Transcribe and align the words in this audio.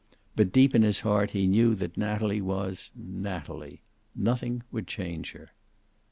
But 0.35 0.51
deep 0.51 0.73
in 0.73 0.81
his 0.81 1.01
heart 1.01 1.29
he 1.29 1.45
knew 1.45 1.75
that 1.75 1.95
Natalie 1.95 2.41
was 2.41 2.91
Natalie. 2.95 3.81
Nothing 4.15 4.63
would 4.71 4.87
change 4.87 5.33
her. 5.33 5.51